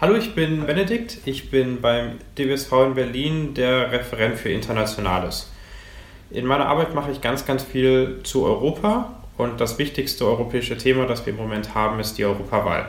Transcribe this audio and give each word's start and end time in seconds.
Hallo, 0.00 0.14
ich 0.14 0.34
bin 0.34 0.64
Benedikt. 0.64 1.18
Ich 1.26 1.50
bin 1.50 1.82
beim 1.82 2.12
DBSV 2.38 2.72
in 2.86 2.94
Berlin 2.94 3.52
der 3.52 3.92
Referent 3.92 4.38
für 4.38 4.48
Internationales. 4.48 5.52
In 6.30 6.46
meiner 6.46 6.64
Arbeit 6.64 6.94
mache 6.94 7.10
ich 7.10 7.20
ganz, 7.20 7.44
ganz 7.44 7.62
viel 7.62 8.20
zu 8.22 8.46
Europa 8.46 9.12
und 9.36 9.60
das 9.60 9.76
wichtigste 9.76 10.24
europäische 10.24 10.78
Thema, 10.78 11.04
das 11.04 11.26
wir 11.26 11.34
im 11.34 11.38
Moment 11.38 11.74
haben, 11.74 12.00
ist 12.00 12.16
die 12.16 12.24
Europawahl. 12.24 12.86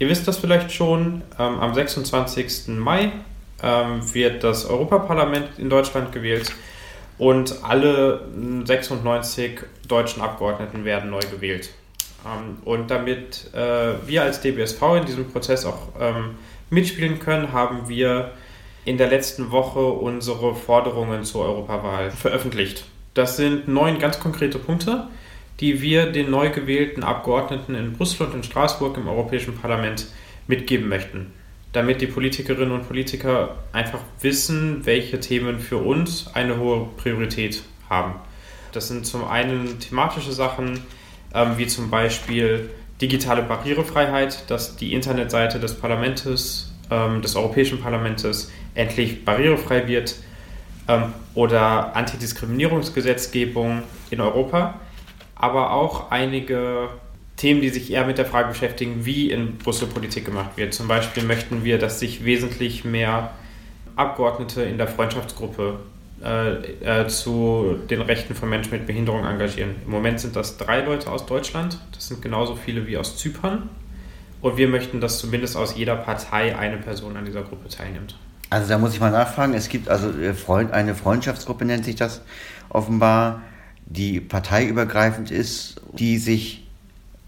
Ihr 0.00 0.08
wisst 0.08 0.26
das 0.26 0.38
vielleicht 0.38 0.72
schon, 0.72 1.22
ähm, 1.38 1.60
am 1.60 1.72
26. 1.72 2.76
Mai 2.76 3.12
ähm, 3.62 4.12
wird 4.12 4.42
das 4.42 4.66
Europaparlament 4.66 5.50
in 5.58 5.70
Deutschland 5.70 6.10
gewählt 6.10 6.52
und 7.18 7.54
alle 7.62 8.26
96 8.64 9.60
deutschen 9.86 10.22
Abgeordneten 10.22 10.84
werden 10.84 11.08
neu 11.08 11.20
gewählt. 11.20 11.70
Ähm, 12.26 12.58
und 12.64 12.90
damit 12.90 13.50
äh, 13.54 13.94
wir 14.06 14.22
als 14.22 14.40
DBSV 14.40 14.82
in 14.98 15.06
diesem 15.06 15.30
Prozess 15.30 15.64
auch 15.64 15.88
ähm, 16.00 16.36
mitspielen 16.70 17.18
können, 17.18 17.52
haben 17.52 17.88
wir 17.88 18.32
in 18.84 18.98
der 18.98 19.08
letzten 19.08 19.50
Woche 19.50 19.84
unsere 19.84 20.54
Forderungen 20.54 21.24
zur 21.24 21.44
Europawahl 21.44 22.10
veröffentlicht. 22.10 22.84
Das 23.14 23.36
sind 23.36 23.68
neun 23.68 23.98
ganz 23.98 24.20
konkrete 24.20 24.58
Punkte, 24.58 25.08
die 25.60 25.80
wir 25.80 26.12
den 26.12 26.30
neu 26.30 26.50
gewählten 26.50 27.02
Abgeordneten 27.02 27.74
in 27.74 27.94
Brüssel 27.94 28.26
und 28.26 28.34
in 28.34 28.42
Straßburg 28.42 28.96
im 28.96 29.08
Europäischen 29.08 29.56
Parlament 29.56 30.06
mitgeben 30.46 30.88
möchten, 30.88 31.32
damit 31.72 32.00
die 32.00 32.06
Politikerinnen 32.06 32.72
und 32.72 32.86
Politiker 32.86 33.56
einfach 33.72 34.00
wissen, 34.20 34.84
welche 34.84 35.18
Themen 35.18 35.58
für 35.58 35.78
uns 35.78 36.30
eine 36.34 36.58
hohe 36.58 36.88
Priorität 36.96 37.62
haben. 37.88 38.14
Das 38.72 38.88
sind 38.88 39.06
zum 39.06 39.24
einen 39.24 39.80
thematische 39.80 40.32
Sachen, 40.32 40.80
ähm, 41.34 41.56
wie 41.56 41.66
zum 41.66 41.90
Beispiel 41.90 42.70
digitale 43.00 43.42
Barrierefreiheit, 43.42 44.50
dass 44.50 44.76
die 44.76 44.94
Internetseite 44.94 45.60
des 45.60 45.74
Parlaments, 45.74 46.72
ähm, 46.90 47.22
des 47.22 47.36
Europäischen 47.36 47.80
Parlaments 47.80 48.50
endlich 48.74 49.24
barrierefrei 49.24 49.86
wird 49.86 50.16
ähm, 50.88 51.12
oder 51.34 51.94
Antidiskriminierungsgesetzgebung 51.94 53.82
in 54.10 54.20
Europa, 54.20 54.80
aber 55.34 55.72
auch 55.72 56.10
einige 56.10 56.88
Themen, 57.36 57.60
die 57.60 57.68
sich 57.68 57.92
eher 57.92 58.06
mit 58.06 58.16
der 58.16 58.24
Frage 58.24 58.48
beschäftigen, 58.48 59.04
wie 59.04 59.30
in 59.30 59.58
Brüssel 59.58 59.88
Politik 59.88 60.24
gemacht 60.24 60.56
wird. 60.56 60.72
Zum 60.72 60.88
Beispiel 60.88 61.22
möchten 61.22 61.64
wir, 61.64 61.78
dass 61.78 62.00
sich 62.00 62.24
wesentlich 62.24 62.84
mehr 62.84 63.32
Abgeordnete 63.94 64.62
in 64.62 64.78
der 64.78 64.88
Freundschaftsgruppe 64.88 65.80
äh, 66.22 67.02
äh, 67.02 67.06
zu 67.08 67.76
den 67.90 68.00
Rechten 68.00 68.34
von 68.34 68.48
Menschen 68.48 68.72
mit 68.72 68.86
Behinderung 68.86 69.24
engagieren. 69.24 69.76
Im 69.84 69.90
Moment 69.90 70.18
sind 70.18 70.34
das 70.34 70.56
drei 70.56 70.80
Leute 70.80 71.10
aus 71.10 71.26
Deutschland, 71.26 71.78
das 71.92 72.08
sind 72.08 72.22
genauso 72.22 72.56
viele 72.56 72.86
wie 72.86 72.96
aus 72.96 73.18
Zypern. 73.18 73.68
Und 74.40 74.56
wir 74.56 74.68
möchten, 74.68 75.00
dass 75.00 75.18
zumindest 75.18 75.56
aus 75.56 75.76
jeder 75.76 75.96
Partei 75.96 76.56
eine 76.56 76.76
Person 76.76 77.16
an 77.16 77.24
dieser 77.24 77.42
Gruppe 77.42 77.68
teilnimmt. 77.68 78.16
Also 78.48 78.68
da 78.68 78.78
muss 78.78 78.94
ich 78.94 79.00
mal 79.00 79.10
nachfragen, 79.10 79.54
es 79.54 79.68
gibt 79.68 79.88
also 79.88 80.10
äh, 80.10 80.34
eine 80.72 80.94
Freundschaftsgruppe, 80.94 81.64
nennt 81.64 81.84
sich 81.84 81.96
das 81.96 82.22
offenbar, 82.68 83.42
die 83.86 84.20
parteiübergreifend 84.20 85.30
ist, 85.30 85.80
die 85.92 86.18
sich 86.18 86.66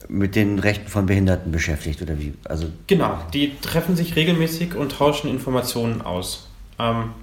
mit 0.08 0.34
den 0.34 0.58
Rechten 0.58 0.88
von 0.88 1.06
Behinderten 1.06 1.52
beschäftigt, 1.52 2.00
oder 2.00 2.18
wie? 2.18 2.34
Also 2.44 2.68
genau, 2.86 3.18
die 3.34 3.52
treffen 3.60 3.96
sich 3.96 4.16
regelmäßig 4.16 4.74
und 4.74 4.92
tauschen 4.92 5.28
Informationen 5.28 6.00
aus 6.00 6.47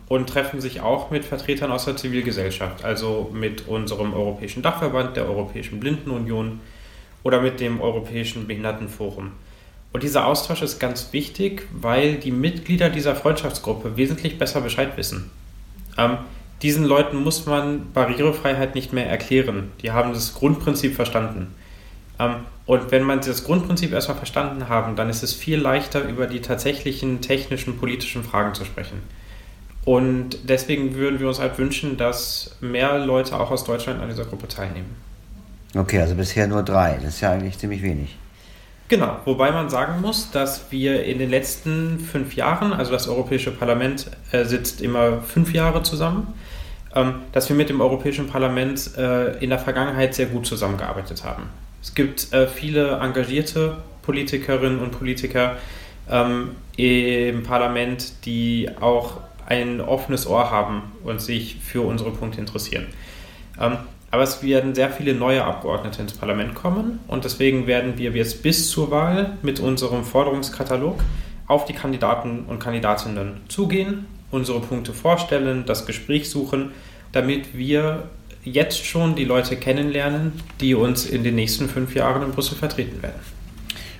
und 0.10 0.30
treffen 0.30 0.60
sich 0.60 0.82
auch 0.82 1.12
mit 1.12 1.24
Vertretern 1.24 1.72
aus 1.72 1.86
der 1.86 1.96
Zivilgesellschaft, 1.96 2.84
also 2.84 3.30
mit 3.34 3.70
unserem 3.70 4.14
Europäischen 4.14 4.62
Dachverband, 4.62 5.16
der 5.16 5.30
Europäischen 5.30 5.80
Blindenunion 5.80 6.60
oder 7.24 7.42
mit 7.42 7.62
dem 7.62 7.80
Europäischen 7.80 8.48
Behindertenforum. 8.48 9.32
Und 9.94 10.04
dieser 10.04 10.28
Austausch 10.28 10.62
ist 10.62 10.80
ganz 10.80 11.14
wichtig, 11.14 11.70
weil 11.72 12.16
die 12.16 12.32
Mitglieder 12.32 12.90
dieser 12.90 13.16
Freundschaftsgruppe 13.16 13.96
wesentlich 13.96 14.38
besser 14.38 14.60
Bescheid 14.60 14.98
wissen. 14.98 15.32
Ähm, 15.98 16.18
diesen 16.62 16.84
Leuten 16.84 17.24
muss 17.24 17.46
man 17.46 17.94
Barrierefreiheit 17.94 18.76
nicht 18.76 18.92
mehr 18.92 19.10
erklären. 19.10 19.72
Die 19.82 19.92
haben 19.92 20.12
das 20.12 20.34
Grundprinzip 20.34 20.96
verstanden. 20.96 21.56
Ähm, 22.20 22.36
und 22.66 22.92
wenn 22.92 23.04
man 23.04 23.22
das 23.22 23.46
Grundprinzip 23.46 23.94
erstmal 23.94 24.18
verstanden 24.18 24.68
haben, 24.68 24.98
dann 24.98 25.10
ist 25.10 25.24
es 25.24 25.34
viel 25.34 25.60
leichter, 25.60 26.04
über 26.04 26.28
die 26.28 26.42
tatsächlichen 26.42 27.22
technischen, 27.22 27.78
politischen 27.78 28.26
Fragen 28.26 28.54
zu 28.54 28.66
sprechen. 28.66 29.02
Und 29.86 30.50
deswegen 30.50 30.96
würden 30.96 31.20
wir 31.20 31.28
uns 31.28 31.40
halt 31.40 31.58
wünschen, 31.60 31.96
dass 31.96 32.56
mehr 32.60 32.98
Leute 32.98 33.40
auch 33.40 33.52
aus 33.52 33.64
Deutschland 33.64 34.02
an 34.02 34.10
dieser 34.10 34.26
Gruppe 34.26 34.48
teilnehmen. 34.48 34.96
Okay, 35.76 36.00
also 36.00 36.16
bisher 36.16 36.48
nur 36.48 36.64
drei. 36.64 36.96
Das 36.96 37.16
ist 37.16 37.22
ja 37.22 37.32
eigentlich 37.32 37.58
ziemlich 37.58 37.84
wenig. 37.84 38.16
Genau, 38.88 39.18
wobei 39.26 39.52
man 39.52 39.70
sagen 39.70 40.02
muss, 40.02 40.32
dass 40.32 40.72
wir 40.72 41.04
in 41.04 41.18
den 41.20 41.30
letzten 41.30 42.00
fünf 42.00 42.36
Jahren, 42.36 42.72
also 42.72 42.92
das 42.92 43.08
Europäische 43.08 43.52
Parlament 43.52 44.12
äh, 44.32 44.46
sitzt 44.46 44.82
immer 44.82 45.22
fünf 45.22 45.54
Jahre 45.54 45.82
zusammen, 45.84 46.34
ähm, 46.94 47.16
dass 47.32 47.50
wir 47.50 47.56
mit 47.56 47.70
dem 47.70 47.82
Europäischen 47.82 48.28
Parlament 48.28 48.92
äh, 48.98 49.38
in 49.40 49.50
der 49.50 49.60
Vergangenheit 49.60 50.14
sehr 50.14 50.28
gut 50.28 50.46
zusammengearbeitet 50.46 51.24
haben. 51.24 51.50
Es 51.82 51.94
gibt 51.94 52.32
äh, 52.32 52.48
viele 52.48 53.00
engagierte 53.00 53.78
Politikerinnen 54.04 54.80
und 54.80 54.92
Politiker 54.92 55.58
ähm, 56.10 56.52
im 56.78 57.44
Parlament, 57.44 58.26
die 58.26 58.70
auch 58.80 59.18
ein 59.46 59.82
offenes 59.82 60.28
Ohr 60.28 60.52
haben 60.52 60.84
und 61.04 61.22
sich 61.22 61.58
für 61.62 61.82
unsere 61.82 62.12
Punkte 62.12 62.40
interessieren. 62.40 62.88
Ähm, 63.60 63.78
aber 64.12 64.24
es 64.24 64.42
werden 64.44 64.76
sehr 64.76 64.90
viele 64.92 65.14
neue 65.14 65.44
Abgeordnete 65.44 66.02
ins 66.02 66.14
Parlament 66.14 66.56
kommen 66.56 67.00
und 67.08 67.26
deswegen 67.26 67.68
werden 67.68 67.98
wir 67.98 68.12
jetzt 68.12 68.44
bis 68.44 68.70
zur 68.70 68.92
Wahl 68.92 69.38
mit 69.42 69.60
unserem 69.60 70.04
Forderungskatalog 70.06 71.00
auf 71.48 71.66
die 71.66 71.74
Kandidaten 71.74 72.46
und 72.48 72.60
Kandidatinnen 72.60 73.42
zugehen, 73.48 74.06
unsere 74.32 74.62
Punkte 74.62 74.94
vorstellen, 74.94 75.64
das 75.66 75.86
Gespräch 75.86 76.30
suchen, 76.30 76.72
damit 77.12 77.58
wir 77.58 78.10
jetzt 78.44 78.86
schon 78.86 79.16
die 79.16 79.26
Leute 79.26 79.58
kennenlernen, 79.58 80.34
die 80.62 80.76
uns 80.76 81.06
in 81.06 81.24
den 81.24 81.36
nächsten 81.36 81.68
fünf 81.68 81.96
Jahren 81.96 82.24
in 82.24 82.32
Brüssel 82.32 82.56
vertreten 82.56 83.02
werden. 83.02 83.20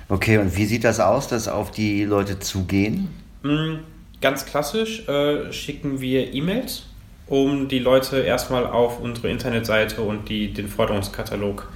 Okay, 0.08 0.38
und 0.38 0.56
wie 0.56 0.66
sieht 0.66 0.84
das 0.84 1.00
aus, 1.00 1.28
dass 1.28 1.48
auf 1.48 1.72
die 1.72 2.04
Leute 2.04 2.38
zugehen? 2.38 3.08
Mm, 3.42 3.76
Ganz 4.20 4.46
klassisch 4.46 5.06
äh, 5.08 5.52
schicken 5.52 6.00
wir 6.00 6.32
E-Mails, 6.32 6.86
um 7.26 7.68
die 7.68 7.78
Leute 7.78 8.18
erstmal 8.20 8.66
auf 8.66 9.00
unsere 9.00 9.28
Internetseite 9.28 10.00
und 10.02 10.28
die, 10.28 10.52
den 10.52 10.68
Forderungskatalog 10.68 11.68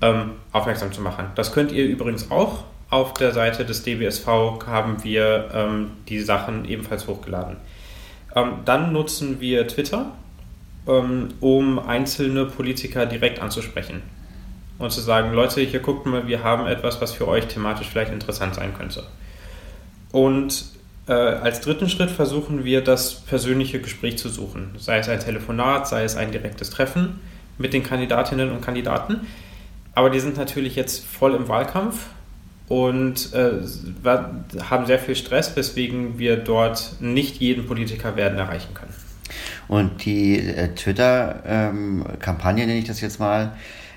ähm, 0.00 0.32
aufmerksam 0.52 0.92
zu 0.92 1.00
machen. 1.00 1.26
Das 1.34 1.52
könnt 1.52 1.72
ihr 1.72 1.84
übrigens 1.84 2.30
auch. 2.30 2.64
Auf 2.88 3.14
der 3.14 3.32
Seite 3.32 3.64
des 3.64 3.82
DBSV 3.82 4.26
haben 4.66 5.02
wir 5.02 5.50
ähm, 5.52 5.90
die 6.08 6.20
Sachen 6.20 6.64
ebenfalls 6.66 7.08
hochgeladen. 7.08 7.56
Ähm, 8.34 8.52
dann 8.64 8.92
nutzen 8.92 9.40
wir 9.40 9.66
Twitter, 9.66 10.12
ähm, 10.86 11.28
um 11.40 11.80
einzelne 11.80 12.46
Politiker 12.46 13.06
direkt 13.06 13.40
anzusprechen 13.40 14.02
und 14.78 14.92
zu 14.92 15.00
sagen, 15.00 15.32
Leute, 15.32 15.60
hier 15.62 15.80
guckt 15.80 16.06
mal, 16.06 16.28
wir 16.28 16.44
haben 16.44 16.66
etwas, 16.66 17.00
was 17.00 17.12
für 17.12 17.26
euch 17.26 17.46
thematisch 17.46 17.88
vielleicht 17.88 18.12
interessant 18.12 18.54
sein 18.54 18.74
könnte. 18.74 19.04
Und 20.12 20.75
äh, 21.08 21.12
als 21.12 21.60
dritten 21.60 21.88
Schritt 21.88 22.10
versuchen 22.10 22.64
wir, 22.64 22.82
das 22.82 23.14
persönliche 23.14 23.80
Gespräch 23.80 24.18
zu 24.18 24.28
suchen. 24.28 24.74
Sei 24.78 24.98
es 24.98 25.08
ein 25.08 25.20
Telefonat, 25.20 25.86
sei 25.88 26.04
es 26.04 26.16
ein 26.16 26.32
direktes 26.32 26.70
Treffen 26.70 27.20
mit 27.58 27.72
den 27.72 27.82
Kandidatinnen 27.82 28.50
und 28.50 28.60
Kandidaten. 28.60 29.26
Aber 29.94 30.10
die 30.10 30.20
sind 30.20 30.36
natürlich 30.36 30.76
jetzt 30.76 31.04
voll 31.06 31.34
im 31.34 31.48
Wahlkampf 31.48 32.06
und 32.68 33.32
äh, 33.32 33.52
haben 34.68 34.86
sehr 34.86 34.98
viel 34.98 35.14
Stress, 35.14 35.54
weswegen 35.54 36.18
wir 36.18 36.36
dort 36.36 36.96
nicht 37.00 37.36
jeden 37.36 37.66
Politiker 37.66 38.16
werden 38.16 38.38
erreichen 38.38 38.74
können. 38.74 38.92
Und 39.68 40.04
die 40.04 40.38
äh, 40.38 40.74
Twitter-Kampagne, 40.74 42.62
ähm, 42.62 42.68
nenne 42.68 42.78
ich 42.78 42.86
das 42.86 43.00
jetzt 43.00 43.20
mal, 43.20 43.56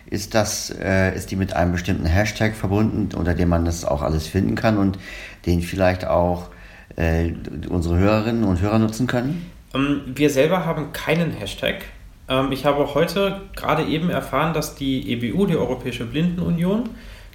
ist 0.09 0.33
das, 0.33 0.73
äh, 0.79 1.15
ist 1.15 1.31
die 1.31 1.35
mit 1.35 1.53
einem 1.53 1.71
bestimmten 1.71 2.05
Hashtag 2.05 2.55
verbunden, 2.55 3.09
unter 3.15 3.33
dem 3.33 3.49
man 3.49 3.65
das 3.65 3.85
auch 3.85 4.01
alles 4.01 4.27
finden 4.27 4.55
kann 4.55 4.77
und 4.77 4.97
den 5.45 5.61
vielleicht 5.61 6.05
auch 6.05 6.49
äh, 6.95 7.31
unsere 7.69 7.97
Hörerinnen 7.97 8.43
und 8.43 8.61
Hörer 8.61 8.79
nutzen 8.79 9.07
können? 9.07 9.49
Ähm, 9.73 10.01
wir 10.05 10.29
selber 10.29 10.65
haben 10.65 10.91
keinen 10.93 11.31
Hashtag. 11.31 11.85
Ähm, 12.27 12.51
ich 12.51 12.65
habe 12.65 12.93
heute 12.93 13.41
gerade 13.55 13.83
eben 13.85 14.09
erfahren, 14.09 14.53
dass 14.53 14.75
die 14.75 15.11
EBU, 15.11 15.45
die 15.45 15.55
Europäische 15.55 16.05
Blindenunion, 16.05 16.89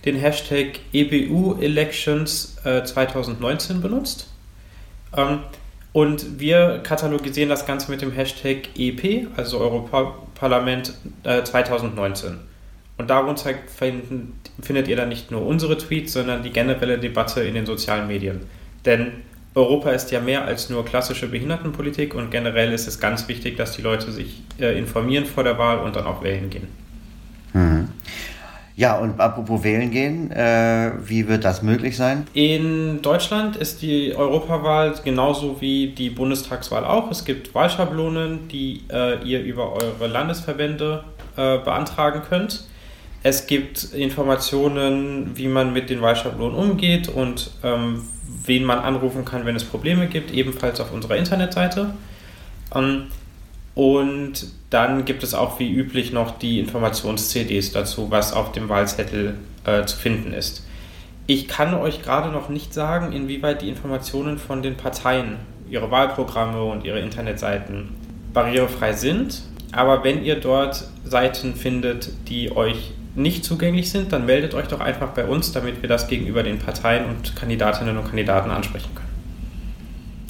den 0.04 0.16
Hashtag 0.16 0.80
EBU 0.92 1.54
Elections 1.60 2.56
2019 2.62 3.76
äh, 3.76 3.80
benutzt. 3.80 4.28
Ähm, 5.16 5.40
und 5.92 6.40
wir 6.40 6.80
katalogisieren 6.82 7.48
das 7.48 7.66
Ganze 7.66 7.90
mit 7.90 8.02
dem 8.02 8.10
Hashtag 8.10 8.68
EP, 8.76 9.28
also 9.36 9.60
Europaparlament 9.60 10.92
2019. 11.22 12.32
Äh, 12.32 12.36
und 12.96 13.10
darunter 13.10 13.50
findet 14.60 14.88
ihr 14.88 14.96
dann 14.96 15.08
nicht 15.08 15.30
nur 15.30 15.46
unsere 15.46 15.78
Tweets, 15.78 16.12
sondern 16.12 16.42
die 16.42 16.50
generelle 16.50 16.98
Debatte 16.98 17.42
in 17.42 17.54
den 17.54 17.66
sozialen 17.66 18.06
Medien. 18.06 18.42
Denn 18.84 19.22
Europa 19.54 19.90
ist 19.90 20.10
ja 20.10 20.20
mehr 20.20 20.44
als 20.44 20.68
nur 20.68 20.84
klassische 20.84 21.28
Behindertenpolitik 21.28 22.14
und 22.14 22.30
generell 22.30 22.72
ist 22.72 22.88
es 22.88 22.98
ganz 22.98 23.28
wichtig, 23.28 23.56
dass 23.56 23.72
die 23.72 23.82
Leute 23.82 24.10
sich 24.10 24.42
äh, 24.58 24.76
informieren 24.76 25.26
vor 25.26 25.44
der 25.44 25.58
Wahl 25.58 25.78
und 25.78 25.94
dann 25.94 26.06
auch 26.06 26.22
wählen 26.22 26.50
gehen. 26.50 26.68
Mhm. 27.52 27.88
Ja, 28.76 28.98
und 28.98 29.20
apropos 29.20 29.62
wählen 29.62 29.92
gehen, 29.92 30.32
äh, 30.32 30.90
wie 31.04 31.28
wird 31.28 31.44
das 31.44 31.62
möglich 31.62 31.96
sein? 31.96 32.26
In 32.34 33.00
Deutschland 33.02 33.54
ist 33.54 33.82
die 33.82 34.12
Europawahl 34.16 34.94
genauso 35.04 35.60
wie 35.60 35.90
die 35.96 36.10
Bundestagswahl 36.10 36.84
auch. 36.84 37.08
Es 37.12 37.24
gibt 37.24 37.54
Wahlschablonen, 37.54 38.48
die 38.48 38.82
äh, 38.92 39.22
ihr 39.22 39.44
über 39.44 39.74
eure 39.74 40.08
Landesverbände 40.08 41.04
äh, 41.36 41.58
beantragen 41.58 42.22
könnt. 42.28 42.64
Es 43.22 43.46
gibt 43.46 43.84
Informationen, 43.94 45.30
wie 45.36 45.46
man 45.46 45.72
mit 45.72 45.88
den 45.88 46.02
Wahlschablonen 46.02 46.58
umgeht 46.58 47.08
und 47.08 47.52
ähm, 47.62 48.02
wen 48.44 48.64
man 48.64 48.78
anrufen 48.78 49.24
kann, 49.24 49.46
wenn 49.46 49.56
es 49.56 49.64
Probleme 49.64 50.06
gibt, 50.08 50.32
ebenfalls 50.32 50.80
auf 50.80 50.92
unserer 50.92 51.16
Internetseite. 51.16 51.94
Ähm, 52.74 53.06
und 53.74 54.46
dann 54.70 55.04
gibt 55.04 55.22
es 55.22 55.34
auch 55.34 55.58
wie 55.58 55.72
üblich 55.72 56.12
noch 56.12 56.38
die 56.38 56.60
Informations-CDs 56.60 57.72
dazu, 57.72 58.10
was 58.10 58.32
auf 58.32 58.52
dem 58.52 58.68
Wahlzettel 58.68 59.36
äh, 59.64 59.84
zu 59.84 59.96
finden 59.96 60.32
ist. 60.32 60.64
Ich 61.26 61.48
kann 61.48 61.74
euch 61.74 62.02
gerade 62.02 62.30
noch 62.30 62.48
nicht 62.48 62.74
sagen, 62.74 63.12
inwieweit 63.12 63.62
die 63.62 63.68
Informationen 63.68 64.38
von 64.38 64.62
den 64.62 64.76
Parteien, 64.76 65.36
ihre 65.68 65.90
Wahlprogramme 65.90 66.62
und 66.62 66.84
ihre 66.84 67.00
Internetseiten 67.00 67.88
barrierefrei 68.32 68.92
sind. 68.92 69.42
Aber 69.72 70.04
wenn 70.04 70.22
ihr 70.22 70.36
dort 70.36 70.86
Seiten 71.04 71.54
findet, 71.56 72.10
die 72.28 72.54
euch 72.54 72.92
nicht 73.14 73.44
zugänglich 73.44 73.90
sind, 73.90 74.12
dann 74.12 74.26
meldet 74.26 74.54
euch 74.54 74.66
doch 74.66 74.80
einfach 74.80 75.10
bei 75.10 75.24
uns, 75.24 75.52
damit 75.52 75.82
wir 75.82 75.88
das 75.88 76.08
gegenüber 76.08 76.42
den 76.42 76.58
Parteien 76.58 77.06
und 77.06 77.36
Kandidatinnen 77.36 77.96
und 77.96 78.04
Kandidaten 78.04 78.50
ansprechen 78.50 78.94
können. 78.94 79.04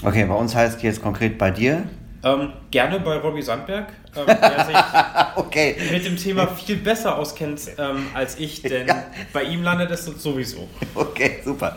Okay, 0.05 0.25
bei 0.27 0.35
uns 0.35 0.55
heißt 0.55 0.83
jetzt 0.83 1.03
konkret 1.03 1.39
bei 1.39 1.51
dir. 1.51 1.85
Ähm, 2.23 2.53
gerne 2.71 3.01
bei 3.01 3.17
Robbie 3.19 3.43
Sandberg, 3.43 3.89
ähm, 4.17 4.27
der 4.27 4.65
sich 4.65 4.77
okay. 5.37 5.77
mit 5.91 6.05
dem 6.05 6.17
Thema 6.17 6.47
viel 6.47 6.77
besser 6.77 7.19
auskennt 7.19 7.61
ähm, 7.79 8.07
als 8.15 8.39
ich, 8.39 8.63
denn 8.63 8.87
ja. 8.87 9.05
bei 9.33 9.45
ihm 9.45 9.63
landet 9.63 9.91
es 9.91 10.05
sowieso. 10.05 10.69
Okay, 10.95 11.41
super. 11.45 11.77